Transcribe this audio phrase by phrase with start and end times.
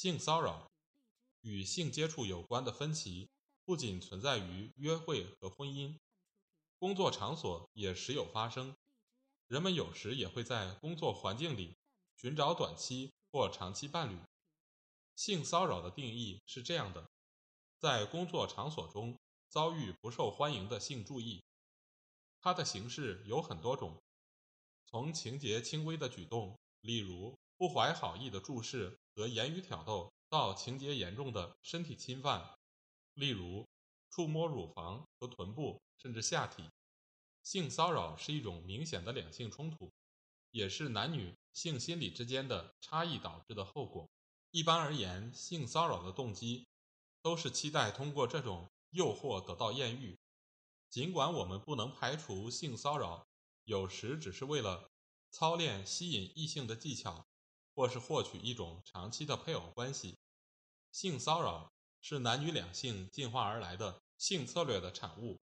[0.00, 0.72] 性骚扰
[1.42, 3.28] 与性接触有关的分歧
[3.66, 5.94] 不仅存在于约会和婚姻，
[6.78, 8.74] 工作场所也时有发生。
[9.46, 11.76] 人们有时也会在工作环境里
[12.16, 14.18] 寻找短期或长期伴侣。
[15.16, 17.10] 性骚扰的定义是这样的：
[17.78, 19.18] 在工作场所中
[19.50, 21.42] 遭遇不受欢迎的性注意，
[22.40, 24.00] 它的形式有很多种。
[24.86, 32.56] 从情节轻微的举动，例如不怀好意的注视和言语挑逗，到情节严重的身体侵犯，
[33.12, 33.68] 例如
[34.08, 36.64] 触摸乳房和臀部，甚至下体。
[37.42, 39.92] 性骚扰是一种明显的两性冲突，
[40.52, 44.08] 也是男女性心理之间的差异导致的后果。
[44.52, 46.66] 一般而言，性骚扰的动机
[47.20, 50.18] 都是期待通过这种诱惑得到艳遇。
[50.88, 53.26] 尽管我们不能排除性骚扰。
[53.64, 54.88] 有时只是为了
[55.30, 57.26] 操练吸引异性的技巧，
[57.80, 60.18] 或是获取一种长期的配偶关系。
[60.92, 65.40] 性骚扰是男女两性进化而来的性策略的产物。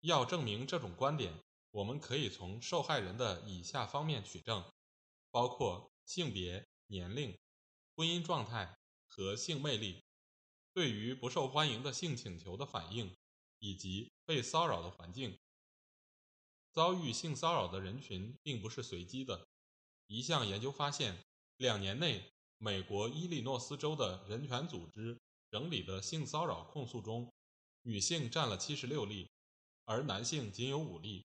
[0.00, 1.34] 要证明这种观点，
[1.72, 4.64] 我们可以从受害人的以下方面取证，
[5.30, 7.38] 包括性别、年龄、
[7.94, 10.02] 婚姻状态和性魅力、
[10.72, 13.14] 对于不受欢迎的性请求的反应，
[13.58, 15.38] 以及被骚扰的环境。
[16.72, 19.46] 遭遇性骚扰的人群并不是随机的。
[20.12, 21.16] 一项研究发现，
[21.56, 25.16] 两年内，美国伊利诺斯州的人权组织
[25.48, 27.32] 整理的性骚扰控诉中，
[27.82, 29.30] 女性占了七十六例，
[29.84, 31.24] 而男性仅有五例。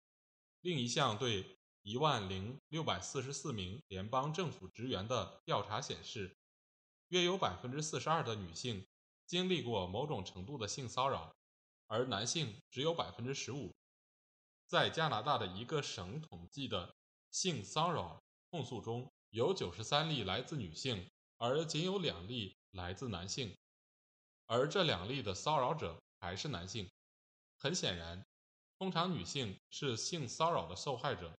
[0.60, 6.36] 另一项对一万零六百四十四名联邦政府职员的调查显示，
[7.08, 8.86] 约有百分之四十二的女性
[9.24, 11.34] 经历过某种程度的性骚扰，
[11.86, 13.74] 而男性只有百分之十五。
[14.66, 16.94] 在加拿大的一个省统计的
[17.30, 23.56] 性骚扰控诉中，有九十三例来自女性，而仅有两例来自男性，
[24.46, 26.90] 而这两例的骚扰者还是男性。
[27.58, 28.24] 很显然，
[28.78, 31.36] 通常女性是性骚扰的受害者，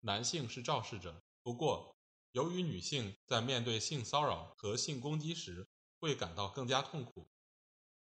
[0.00, 1.22] 男性是肇事者。
[1.42, 1.94] 不过，
[2.32, 5.66] 由于女性在面对性骚扰和性攻击时
[6.00, 7.28] 会感到更加痛苦，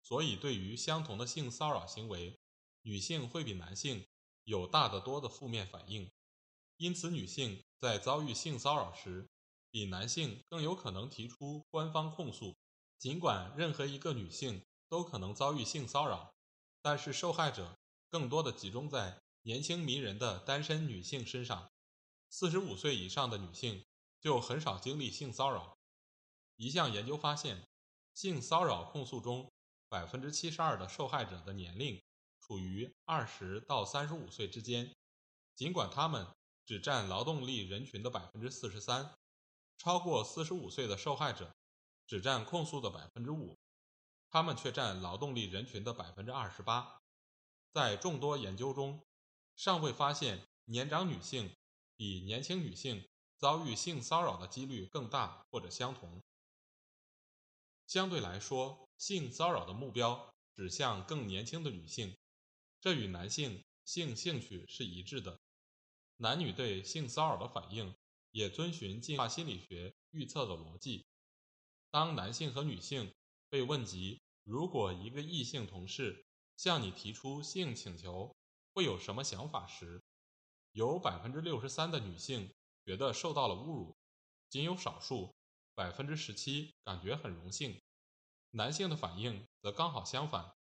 [0.02, 2.38] 所以对于相同的性骚扰行为，
[2.82, 4.06] 女性会比男性。
[4.44, 6.10] 有大得多的负面反应，
[6.76, 9.28] 因此女性在遭遇性骚扰时，
[9.69, 12.56] 比男性更有可能提出官方控诉。
[12.97, 16.32] 尽管任何一个女性都可能遭遇性骚扰，
[16.81, 17.76] 但是受害者
[18.09, 21.72] 更多的集中在年轻迷人的单身女性身上。
[22.31, 23.84] 四十五岁以上的女性
[24.21, 25.76] 就很少经历性骚扰。
[26.54, 27.66] 一项研究发现，
[28.15, 29.50] 性骚扰控诉中，
[29.88, 32.00] 百分之七十二的受害者的年龄。
[32.41, 34.94] 处于二十到三十五岁之间，
[35.56, 36.28] 尽管他们
[36.64, 39.14] 只占劳动力人群的百分之四十三，
[39.78, 41.54] 超过四十五岁的受害者
[42.06, 43.58] 只占控诉的百分之五，
[44.30, 47.00] 他们却占劳动力人群的百分之二十八。
[47.72, 49.00] 在众多研究中，
[49.56, 51.54] 尚未发现年长女性
[51.96, 53.08] 比年轻女性
[53.38, 56.22] 遭遇性骚扰的几率更大或者相同。
[57.86, 62.16] 相对来说，性骚扰的目标指向更年轻的女性。
[62.80, 65.40] 这与男性性兴趣是一致的，
[66.22, 67.97] 男女对性骚扰的反应
[68.31, 71.05] 也遵循进化心理学预测的逻辑。
[71.91, 73.12] 当男性和女性
[73.50, 76.25] 被问及如果一个异性同事
[76.56, 78.37] 向你提出性请求，
[78.72, 80.00] 会有什么想法时，
[80.71, 82.54] 有百分之六十三的女性
[82.87, 83.97] 觉得受到了侮辱，
[84.48, 85.34] 仅有少数
[85.75, 87.83] 百分之十七感觉很荣幸。
[88.51, 90.54] 男性的反应则刚好相反。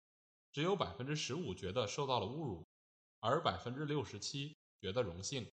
[0.53, 2.65] 只有百分之十五觉得受到了侮辱，
[3.19, 5.51] 而百分之六十七觉得荣幸。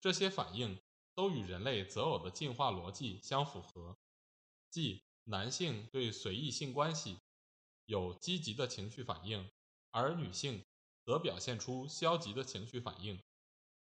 [0.00, 0.78] 这些反应
[1.14, 3.96] 都与人类择偶的进化逻辑相符合，
[4.70, 7.18] 即男性对随意性关系
[7.86, 9.50] 有积极的情绪反应，
[9.90, 10.64] 而女性
[11.04, 13.20] 则表现出消极的情绪反应。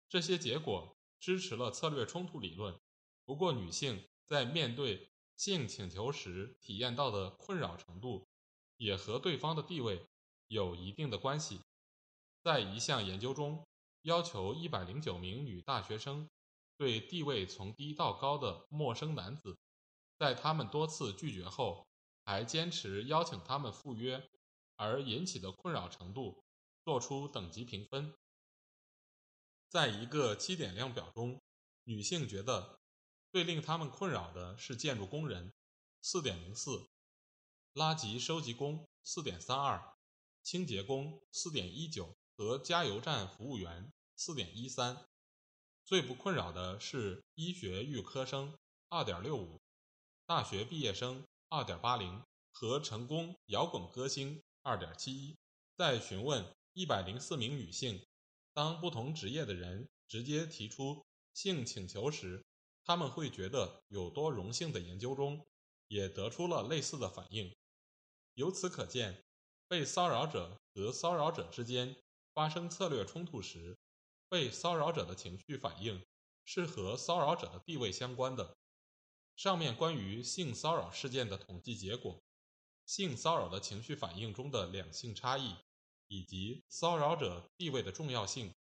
[0.08, 2.78] 这些结果支持了策略冲突理论。
[3.24, 8.26] 不过，女性在面对性请求时体验到的困扰程度。
[8.78, 10.06] 也和对方的地位
[10.48, 11.62] 有一定的关系。
[12.42, 13.66] 在一项研究中，
[14.06, 16.30] 要求一百零九名女大学生
[16.76, 19.58] 对地位从低到高的陌生男子
[20.16, 21.88] 在他们多次拒绝后，
[22.24, 24.30] 还坚持邀请他们赴约，
[24.76, 26.44] 而引起的困扰程度
[26.84, 28.14] 做出等级评分。
[29.68, 31.42] 在一个七点量表中，
[31.82, 32.78] 女性觉得
[33.32, 35.52] 最令他们困扰的是建筑工人，
[36.00, 36.88] 四点零四；
[37.74, 39.96] 垃圾收集工，四点三二；
[40.44, 45.06] 清洁工，四点一九；和加油站服务员，四点一三。
[45.84, 48.58] 最不困扰的是医学预科生，
[48.88, 49.60] 二点六五；
[50.26, 55.36] 大学毕业生，二点八零；和成功摇滚歌星，二点七一。
[55.76, 58.04] 在询问一百零四名女性，
[58.52, 61.04] 当不同职业的人直接提出
[61.34, 62.44] 性请求时，
[62.82, 65.46] 他们会觉得有多荣幸的研究中，
[65.88, 67.54] 也得出了类似的反应。
[68.34, 69.22] 由此可见，
[69.68, 71.94] 被骚扰者和骚扰者之间
[72.32, 73.76] 发生策略冲突时。
[74.28, 76.04] 被骚扰者的情绪反应
[76.44, 78.56] 是和骚扰者的地位相关的。
[79.36, 82.22] 上面关于性骚扰事件的统计结果，
[82.86, 85.54] 性骚扰的情绪反应中的两性差异，
[86.08, 88.54] 以及骚扰者地位的重要性，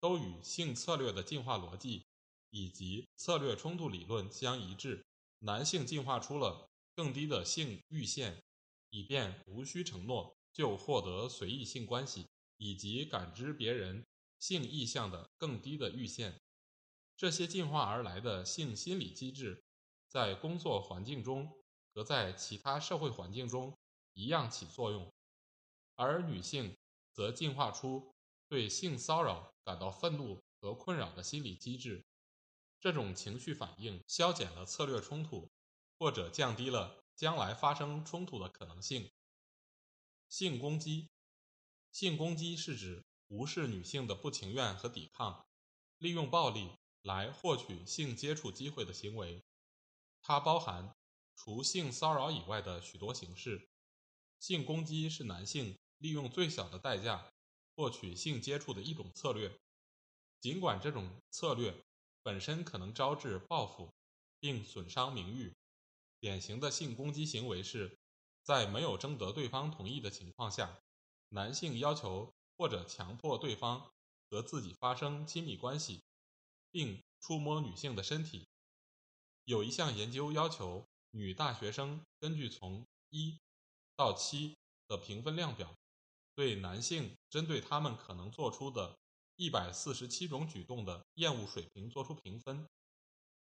[0.00, 2.06] 都与性策略的进化逻辑
[2.50, 5.04] 以及策略冲突理论相一致。
[5.40, 8.42] 男性进化出了更低的性阈限，
[8.90, 14.04] 以便无需承诺就获得随意性关系，以及感知别人。
[14.38, 16.40] 性意向的更低的阈限，
[17.16, 19.64] 这些进化而来的性心理机制，
[20.06, 21.60] 在工作环境中
[21.92, 23.76] 和在其他社会环境中
[24.12, 25.12] 一样起作用，
[25.96, 26.76] 而女性
[27.12, 28.14] 则进化出
[28.48, 32.06] 对性骚扰感到愤怒和困扰的心理机制。
[32.80, 35.50] 这种情绪反应消减了策略冲突，
[35.98, 39.10] 或者降低了将来发生冲突的可能性。
[40.28, 41.08] 性攻击，
[41.90, 43.04] 性攻击是指。
[43.28, 45.46] 无视女性的不情愿和抵抗，
[45.98, 46.70] 利用暴力
[47.02, 49.44] 来获取性接触机会的行为，
[50.22, 50.96] 它包含
[51.36, 53.68] 除性骚扰以外的许多形式。
[54.40, 57.30] 性攻击是男性利用最小的代价
[57.74, 59.60] 获取性接触的一种策略，
[60.40, 61.84] 尽管这种策略
[62.22, 63.92] 本身可能招致报复
[64.40, 65.54] 并损伤名誉。
[66.18, 67.98] 典型的性攻击行为是
[68.42, 70.80] 在没有征得对方同意的情况下，
[71.28, 72.32] 男性要求。
[72.58, 73.92] 或者强迫对方
[74.28, 76.02] 和自己发生亲密关系，
[76.72, 78.48] 并触摸女性的身体。
[79.44, 83.38] 有一项研究要求女大学生根据从一
[83.96, 84.56] 到七
[84.88, 85.72] 的评分量表，
[86.34, 88.98] 对男性针对他们可能做出的
[89.36, 92.66] 一百四十七种举动的厌恶水平做出评分。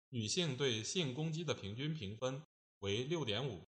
[0.09, 2.43] 女性对性攻击的平均评分
[2.79, 3.63] 为六点五，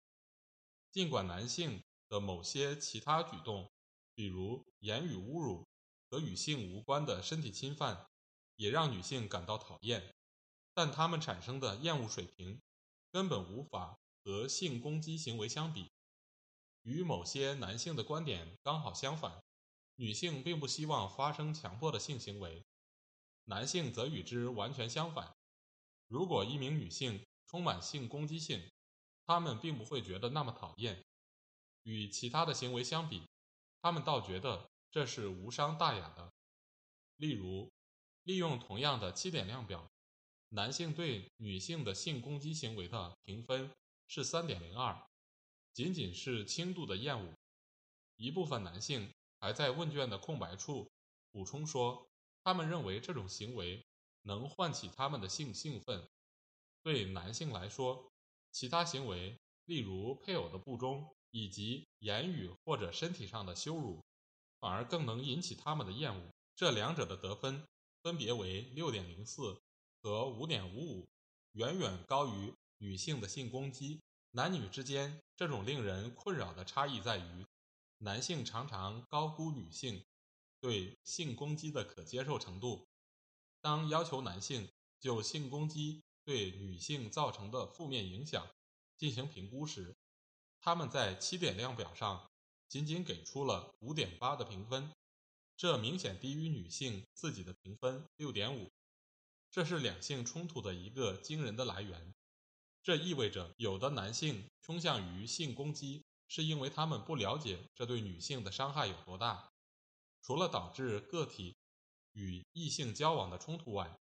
[0.92, 3.70] 尽管男性的某些其他举动。
[4.16, 5.68] 比如言语侮辱
[6.10, 8.08] 和与性无关的身体侵犯，
[8.56, 10.16] 也让女性感到讨厌，
[10.74, 12.62] 但他们产生的厌恶水平
[13.12, 15.92] 根本无法和性攻击行为相比。
[16.84, 19.44] 与某些男性的观点刚好相反，
[19.96, 22.64] 女性并不希望发生强迫的性行为，
[23.44, 25.36] 男性则与之完全相反。
[26.08, 28.72] 如果一名女性充满性攻击性，
[29.26, 31.04] 他们并不会觉得那么讨厌。
[31.84, 33.24] 与其他的行为相比。
[33.86, 36.34] 他们倒觉得这是无伤大雅的。
[37.18, 37.72] 例如，
[38.24, 39.88] 利用同样的七点量表，
[40.50, 43.70] 男性对女性的性攻击行为的评分
[44.08, 45.06] 是三点零二，
[45.72, 47.32] 仅仅是轻度的厌恶。
[48.16, 50.90] 一部分男性还在问卷的空白处
[51.32, 52.10] 补充说，
[52.44, 53.86] 他们认为这种行为
[54.24, 56.10] 能唤起他们的性兴奋。
[56.82, 58.12] 对男性来说，
[58.52, 61.08] 其他行为，例如配偶的不忠。
[61.36, 64.02] 以及言语或者身体上的羞辱，
[64.62, 66.30] 反而更能引起他们的厌恶。
[66.56, 67.62] 这两者的得分
[68.02, 69.60] 分别为六点零四
[70.02, 71.06] 和五点五五，
[71.52, 74.00] 远远高于女性的性攻击。
[74.32, 77.46] 男女之间这种令人困扰的差异在于，
[77.98, 80.02] 男性常常高估女性
[80.62, 82.88] 对性攻击的可接受程度。
[83.60, 84.70] 当要求男性
[85.02, 88.48] 就性攻击对女性造成的负面影响
[88.96, 89.94] 进行评估时，
[90.66, 92.28] 他们在七点量表上
[92.68, 94.92] 仅仅给出了五点八的评分，
[95.56, 98.72] 这明显低于女性自己的评分六点五。
[99.52, 102.16] 这是两性冲突的一个惊人的来源。
[102.82, 109.52] 这意味着有的男性倾向于性攻击，是因为他们不了解这对女性的伤害有多大。
[110.24, 111.56] 除了导致个体
[112.14, 113.96] 与异性交往的冲突外，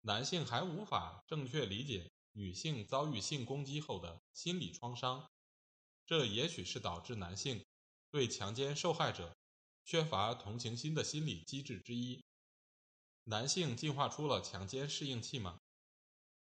[0.00, 5.28] 男性还无法正确理解女性遭遇性攻击后的心理创伤。
[6.06, 7.64] 这也许是导致男性
[8.10, 9.36] 对强奸受害者
[9.84, 12.24] 缺乏同情心的心理机制之一。
[13.24, 15.58] 男性进化出了强奸适应器吗？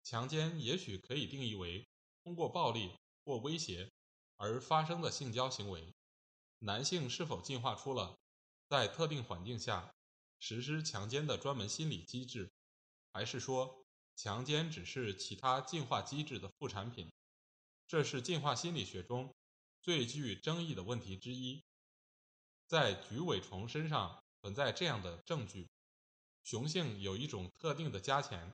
[0.04, 1.88] 强奸也许可以定义为
[2.24, 2.92] 通过暴力
[3.26, 3.92] 或威胁
[4.38, 5.94] 而发生的性交行为。
[6.60, 8.18] 男性是否进化出了
[8.68, 9.94] 在特定环境下
[10.40, 12.52] 实施强奸的专门心理机制，
[13.12, 13.84] 还是说
[14.16, 17.12] 强奸只是其他进化机制的副产品？
[17.88, 19.34] 这是进化心理学中
[19.82, 21.64] 最具争议的问题之一。
[22.68, 25.70] 在菊尾虫身上存在这样的证据：
[26.44, 28.54] 雄性有一种特定的家前，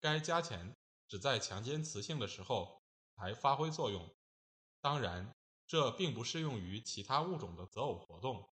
[0.00, 0.76] 该家前
[1.08, 2.82] 只在强奸雌性的时候
[3.16, 4.14] 才发挥作用。
[4.80, 5.34] 当然，
[5.66, 8.48] 这并不适用于其他物种的择偶活动。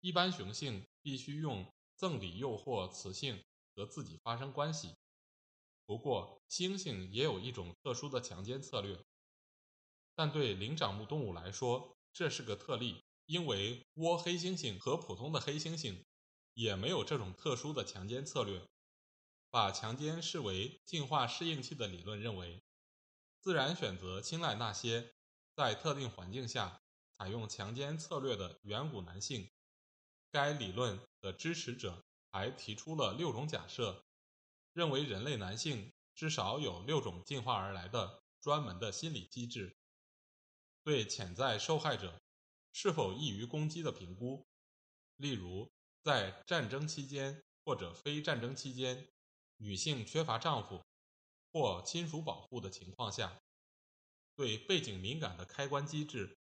[0.00, 3.42] 一般雄性必须用赠礼诱惑雌性
[3.74, 4.94] 和自己发生关系。
[5.86, 9.02] 不过，猩猩也有一种特殊的强奸策略。
[10.18, 16.02] 但对灵长目动物来说，这是个特例，因为倭黑猩猩和普通的黑猩猩
[16.54, 18.60] 也没有这种特殊的强奸策略。
[19.48, 22.64] 把强奸视为进化适应器的理论认为，
[23.40, 25.14] 自然选择青睐那些
[25.54, 26.82] 在特定环境下
[27.12, 29.48] 采用强奸策略的远古男性。
[30.32, 34.04] 该理论的支持者还提出了六种假设，
[34.72, 39.76] 认为人类男性至少有六种进化而来的专门的心理机制。
[40.88, 42.18] 对潜在受害者
[42.72, 44.46] 是否易于攻击的评估，
[45.16, 45.70] 例如
[46.02, 49.06] 在战争期间或者非战争期间，
[49.58, 50.82] 女性缺乏丈夫
[51.52, 53.38] 或亲属保护的情况下，
[54.34, 56.38] 对背景敏感的开关机制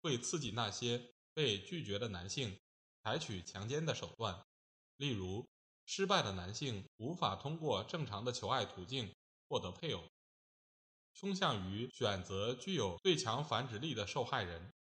[0.00, 2.56] 会刺激那些被拒绝的男性
[3.02, 4.40] 采取强奸的手段，
[4.98, 5.48] 例如
[5.84, 9.12] 失败的男性无法通过正常的求爱途径
[9.48, 10.04] 获得配偶。
[11.20, 14.72] 倾向于选择具有最强繁殖力的受害人，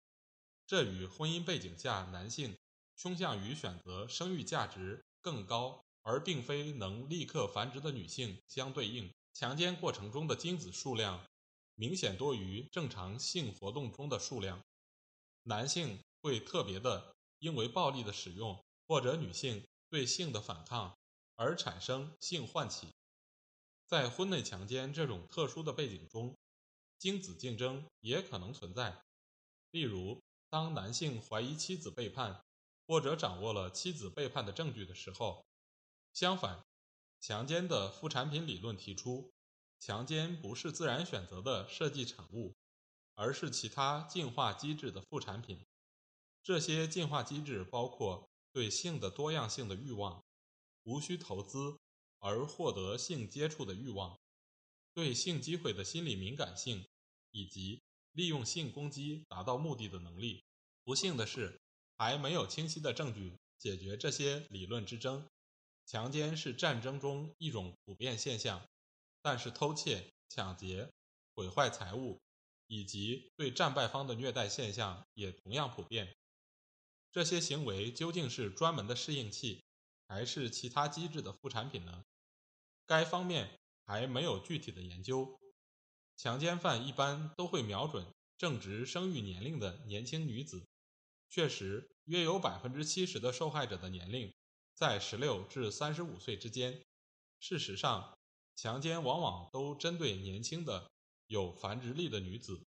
[0.68, 2.56] 这与婚姻背景下男性
[2.94, 9.12] 倾向于选择生育价值更高而并非能立刻繁殖的女性相对应。
[9.34, 11.26] 强奸过程中的精子数量
[11.74, 14.62] 明显多于正常性活动中的数量。
[15.42, 20.96] 男性会特别的因为暴力的使用或者女性对性的反抗
[21.34, 22.86] 而产生性唤起。
[23.88, 26.36] 在婚内强奸这种特殊的背景中，
[26.98, 29.02] 精子竞争也可能存在。
[29.70, 32.44] 例如，当男性怀疑妻子背叛，
[32.86, 35.42] 或者掌握了妻子背叛的证据的时候。
[36.12, 36.62] 相反，
[37.18, 39.32] 强奸的副产品理论提出，
[39.78, 42.54] 强奸不是自然选择的设计产物，
[43.14, 45.64] 而是其他进化机制的副产品。
[46.42, 50.22] 这些进化机制包括对性的多样性的欲望，
[50.82, 51.78] 无需投资。
[52.20, 54.18] 而获得性接触的欲望，
[54.94, 56.84] 对性机会的心理敏感性，
[57.30, 57.82] 以及
[58.12, 60.42] 利用性攻击达到目的的能力。
[60.84, 61.60] 不幸的是，
[61.96, 65.26] 还没有清晰的证据解决这些理论之争。
[65.86, 68.66] 强奸是战争中一种普遍现象，
[69.22, 70.90] 但是偷窃、抢劫、
[71.34, 72.20] 毁坏财物
[72.66, 76.14] 以及对战败方的虐待现象也同样普遍。
[77.10, 79.62] 这些行为究竟是专门的适应器？
[80.08, 82.02] 还是其他机制的副产品呢？
[82.86, 85.38] 该方面还没有具体的研究。
[86.16, 88.04] 强奸犯一般都会瞄准
[88.38, 90.66] 正值生育年龄的年轻女子。
[91.28, 94.32] 确实，约有百分之七十的受害者的年龄
[94.74, 96.82] 在十六至三十五岁之间。
[97.38, 98.18] 事实上，
[98.56, 100.90] 强奸往往都针对年轻的
[101.26, 102.66] 有繁殖力的女子。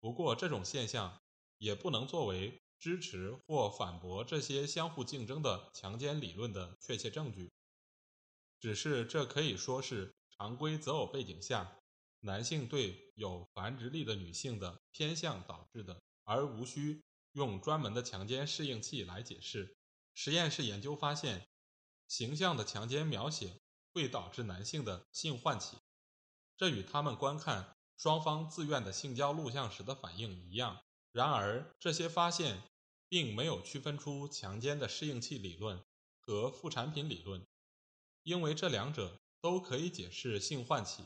[0.00, 1.20] 不过，这种现象
[1.58, 2.60] 也不能作为。
[2.80, 7.52] 支持或反驳这些相互竞争的强奸理论的确切证据，
[8.58, 11.76] 只是这可以说是常规择偶背景下
[12.20, 19.76] 男性对有繁殖力的女性的偏向导致的，而无需用专门的强奸适应器来解释。
[20.14, 21.46] 实验室研究发现，
[22.08, 23.60] 形象的强奸描写
[23.92, 25.76] 会导致男性的性唤起，
[26.56, 30.80] 这与他们观看双方自愿的性交录像时的反应一样。
[31.12, 32.62] 然而，这些发现。
[33.12, 35.82] 并没有区分出强奸的适应器理论
[36.20, 37.44] 和副产品理论，
[38.22, 41.02] 因为这两者都可以解释性唤起。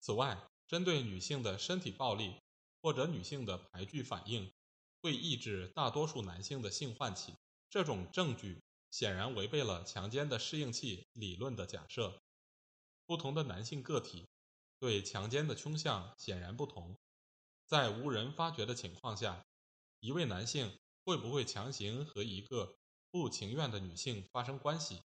[0.00, 2.34] 此外，针对女性的身体暴力
[2.82, 4.50] 或者女性的排拒反应
[5.00, 7.32] 会抑制大多数男性的性唤起，
[7.70, 8.60] 这种证据
[8.90, 12.20] 显然违背了强奸的适应器理论的假设。
[13.06, 14.26] 不同的男性个体
[14.80, 16.98] 对强奸的倾向显然不同，
[17.70, 19.46] 在无人发觉的情况下，
[20.00, 20.76] 一位男性。
[21.02, 22.76] 会不会强行和一个
[23.10, 25.00] 不情愿的女性发生关系？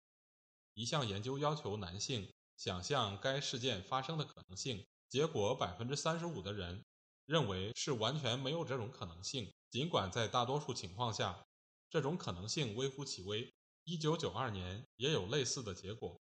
[0.74, 6.84] 一项研究要求男性想象该事件发生的可能性，结果百分之三十五的人
[7.25, 9.51] 认为是完全没有这种可能性。
[9.72, 11.48] 尽管在大多数情况下，
[11.89, 13.51] 这种可能性微乎其微。
[13.86, 16.19] 一九九二年也有类似的结果。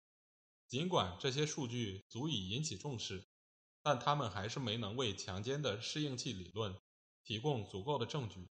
[0.68, 3.26] 尽管这些数据足以引起重视，
[3.84, 6.74] 但他们还是没能为强奸的适应器理论
[7.22, 8.48] 提供足够的证据。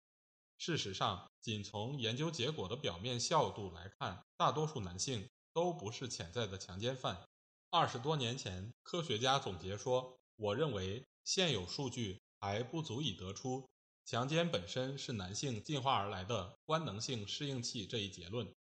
[0.58, 7.26] 事实上，仅从研究结果的表面效度来看，大多数男性都不是潜在的强奸犯。
[7.70, 13.70] 二十多年前，科学家总结说：“我认为现有数据还不足以得出
[14.06, 18.54] 强奸本身是男性进化而来的官能性适应器这一结论。”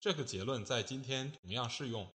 [0.00, 2.14] 这个结论在今天同样适用。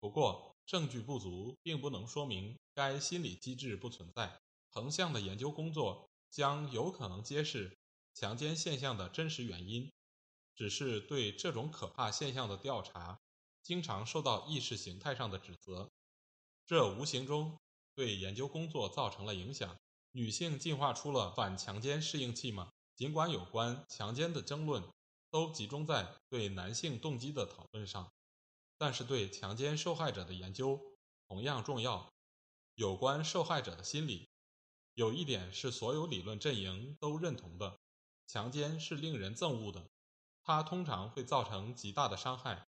[0.00, 4.40] 不过，证据不足并不能说明该心理机制不存在。
[4.68, 7.76] 横向的研究工作将有可能揭示
[8.14, 9.90] 强奸现象的真实原因。
[10.54, 13.18] 只是对这种可怕现象的调查，
[13.62, 15.90] 经常受到意识形态上的指责，
[16.66, 17.58] 这无形中
[17.94, 19.76] 对研究工作造成了影响。
[20.12, 22.70] 女性进化出了反强奸适应器吗？
[22.94, 24.82] 尽管有关强奸的争论
[25.30, 28.12] 都集中在对男性动机的讨论上。
[28.82, 30.76] 但是，对强奸受害者的研究
[31.28, 32.12] 同样重要。
[32.74, 34.28] 有关受害者的心理，
[34.94, 37.78] 有一点是所有理论阵营都认同的：
[38.26, 39.88] 强奸是令人憎恶的，
[40.42, 42.66] 它通常会造成极大的伤害。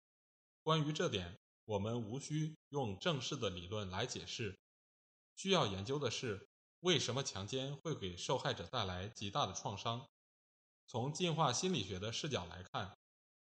[0.64, 4.58] 关于这点，我们无需用正式的理论来解释。
[5.36, 6.48] 需要研究的是，
[6.80, 10.08] 为什么强奸会给受害者带来极大的创伤。
[10.88, 12.98] 从进化心理学的视角来看，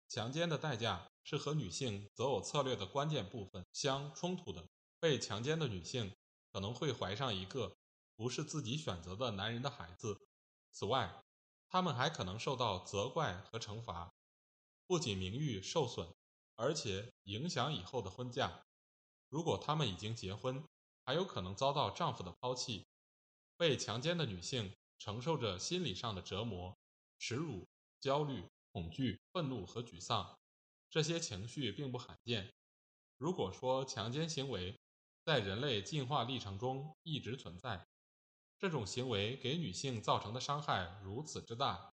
[0.09, 1.11] 强奸的代价。
[1.25, 4.65] 是和女性择偶策略的关键部分相冲突的。
[5.01, 6.15] 被强奸的女性
[6.53, 7.77] 可能会怀上一个
[8.17, 10.29] 不是自己选择的男人的孩子。
[10.71, 11.23] 此外，
[11.69, 14.15] 她们还可能受到责怪和惩罚，
[14.87, 16.09] 不仅名誉受损，
[16.55, 18.65] 而且影响以后的婚嫁。
[19.29, 20.65] 如果她们已经结婚，
[21.05, 22.87] 还有可能遭到丈夫的抛弃。
[23.57, 26.77] 被强奸的女性承受着心理上的折磨、
[27.19, 27.69] 耻辱、
[28.01, 30.39] 焦虑、恐惧、愤怒和沮丧。
[30.95, 32.55] 这些情绪并不罕见。
[33.19, 34.79] 如果说强奸行为
[35.25, 37.85] 在人类进化历程中一直存在，
[38.61, 41.91] 这种行为给女性造成的伤害如此之大，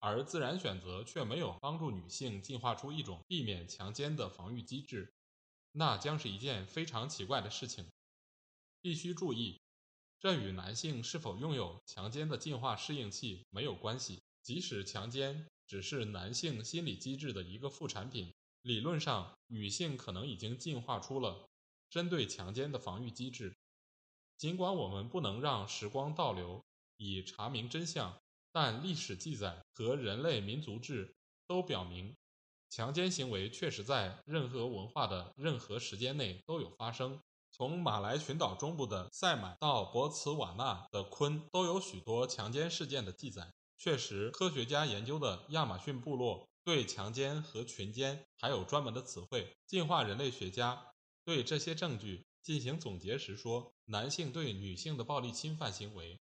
[0.00, 5.14] 而自然选择却没有帮助女性进化出一种避免强奸的防御机制，
[5.70, 7.86] 那将是一件非常奇怪的事情。
[8.80, 9.60] 必须注意，
[10.18, 14.20] 这与男性是否拥有强奸的进化适应器没有关系。
[14.42, 18.34] 即使强奸只是男性心理机制的一个副产品。
[18.62, 21.48] 理论上，女性可能已经进化出了
[21.88, 23.56] 针对强奸的防御机制。
[24.36, 26.62] 尽管我们不能让时光倒流
[26.96, 28.20] 以查明真相，
[28.52, 31.14] 但历史记载和人类民族志
[31.46, 32.14] 都表明，
[32.68, 37.18] 强奸行为确实在任何文化的任何时间内都有发生。
[37.50, 43.50] 从马来群岛中部的塞满到博茨瓦纳的昆，都有许多强奸事件的记载。
[43.78, 46.49] 确实，科学家研究的亚马逊部落。
[46.64, 49.56] 对强奸和群奸还有专门的词汇。
[49.66, 50.92] 进化人类学家
[51.24, 56.20] 对这些证据进行总结时说，男性对女性的暴力侵犯行为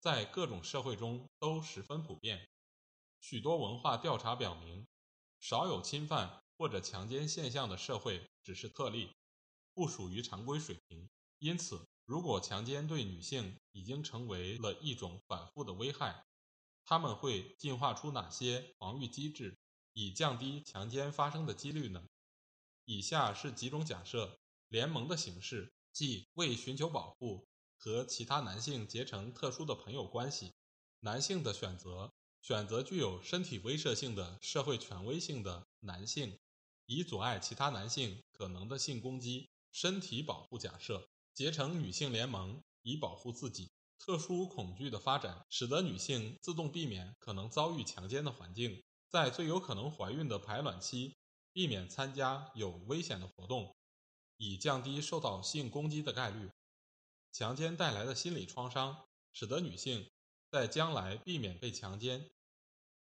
[0.00, 2.48] 在各种社会中都十分普遍。
[3.20, 4.86] 许多文化调查表明，
[5.40, 9.10] 少有侵犯或者强奸现象的社会只是特例，
[9.72, 11.08] 不属于常规水平。
[11.38, 16.24] 因此，如果强奸对女性已经成为了一种反复的危害，
[16.84, 19.56] 他们会进化出哪些防御机制？
[19.94, 22.04] 以降低强奸发生的几率呢？
[22.84, 30.50] 以下是几种假设：联盟的形式，即为寻求保护和其他男性结成特殊的朋友关系；
[31.00, 36.38] 男性的选择，选择具有身体威慑性的社会权威性的男性，
[36.86, 48.83] 以阻碍其他男性可能的性攻击；身体保护假设，结成女性联盟以保护自己；特殊恐惧的发展，使得女性自动避免可能遭遇强奸的环境。
[49.14, 51.14] 在最有可能怀孕的排卵期，
[51.52, 53.76] 避免参加有危险的活动，
[54.38, 56.50] 以降低受到性攻击的概率。
[57.30, 60.10] 强奸带来的心理创伤，使得女性
[60.50, 62.28] 在将来避免被强奸。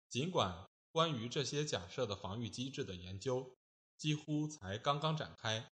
[0.08, 3.56] 尽管关于这些假设的防御机制的研究
[3.96, 5.70] 几乎才刚刚展开，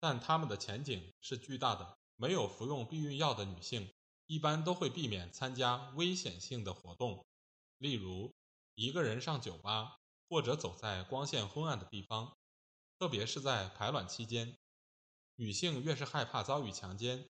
[0.00, 1.96] 但它们的前景是巨大的。
[2.16, 3.88] 没有服用避孕药的女性
[4.26, 7.24] 一般都会避免参加危险性的活动，
[7.78, 8.34] 例如。
[8.80, 12.34] 一个人上酒吧，或者走在光线昏暗的地方，
[12.98, 14.56] 特别是在排卵期间，
[15.34, 17.28] 女性越是害怕遭遇强奸，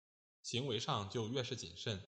[0.42, 2.08] 行为上就越是谨慎。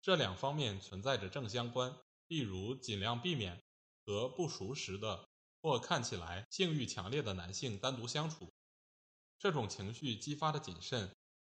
[0.00, 1.94] 这两方面存在着正相关，
[2.26, 3.62] 例如尽量避免
[4.06, 5.28] 和不熟识的
[5.60, 8.50] 或看起来性欲强烈的男性单独相处。
[9.38, 11.14] 这种情绪激发的谨慎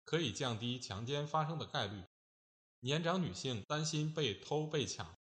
[0.05, 2.03] 可以降低强奸发生的概率。
[2.79, 5.15] 年长女性担心被偷被抢，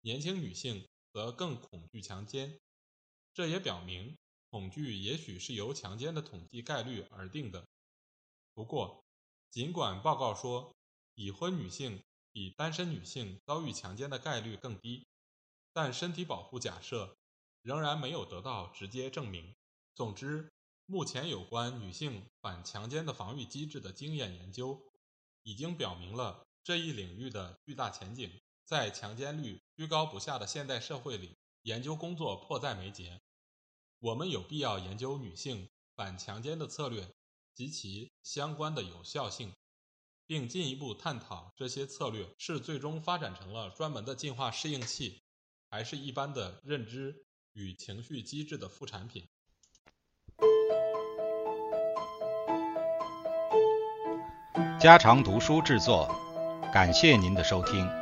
[0.00, 0.88] 年轻女性。
[1.12, 2.58] 则更恐惧强奸，
[3.34, 4.16] 这也表明
[4.50, 7.66] 恐惧也许是由强奸的统计概率而定的。
[8.54, 9.04] 不过，
[9.50, 10.74] 尽管报告说
[11.14, 15.06] 已婚女性比单身女性遭遇强奸的概率更低，
[15.72, 17.16] 但身体保护假设
[17.62, 19.54] 仍然没有得到直接证明。
[19.94, 20.52] 总之，
[20.86, 24.80] 目前有关女性反强奸的防御机制的经验研究，
[25.42, 28.40] 已经表明了这一领域的巨大前景。
[28.70, 33.20] 在强奸率居高不下的现代社会里，研究工作迫在眉睫。
[33.98, 37.10] 我们有必要研究女性反强奸的策略
[37.52, 39.52] 及其相关的有效性，
[40.24, 45.20] 并进一步探讨这些策略是最终发展成了专门的进化适应器，
[45.68, 49.26] 还是一般的认知与情绪机制的副产品。
[54.78, 56.08] 家常读书制作，
[56.72, 57.99] 感谢您的收听。